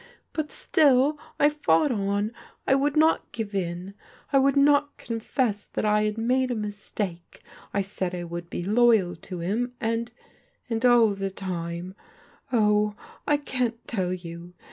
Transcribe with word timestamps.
But 0.33 0.49
still 0.49 1.19
I 1.39 1.47
fought 1.47 1.91
on. 1.91 2.31
I 2.65 2.73
would 2.73 2.97
not 2.97 3.31
give 3.31 3.53
in. 3.53 3.93
I 4.33 4.39
.would 4.39 4.55
not 4.57 4.97
confess 4.97 5.67
that 5.67 5.85
I 5.85 6.05
had 6.05 6.17
made 6.17 6.49
a 6.49 6.55
mistake. 6.55 7.43
I 7.71 7.81
said 7.81 8.15
I 8.15 8.23
PEGGY 8.25 8.27
PLEADS 8.27 8.31
WITH 8.31 8.53
ELEANOR 8.67 8.75
365 8.81 9.05
wotdd 9.05 9.05
be 9.05 9.05
loyal 9.05 9.15
to 9.17 9.39
him, 9.45 9.73
and— 9.79 10.11
and 10.71 10.85
all 10.87 11.09
the 11.13 11.29
time,— 11.29 11.95
oh! 12.51 12.95
I 13.27 13.37
can't 13.37 13.87
tell 13.87 14.11
you 14.11 14.53